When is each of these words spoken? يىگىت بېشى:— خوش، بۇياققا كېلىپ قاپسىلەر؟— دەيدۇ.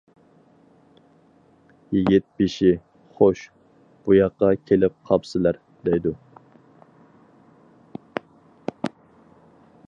يىگىت 1.97 2.25
بېشى:— 2.41 2.71
خوش، 3.19 3.43
بۇياققا 4.07 4.49
كېلىپ 4.71 4.97
قاپسىلەر؟— 5.11 5.61
دەيدۇ. 5.91 6.15